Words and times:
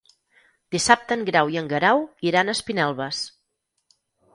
Dissabte 0.75 1.17
en 1.19 1.27
Grau 1.29 1.53
i 1.57 1.61
en 1.63 1.71
Guerau 1.75 2.03
iran 2.33 2.51
a 2.51 2.59
Espinelves. 2.59 3.25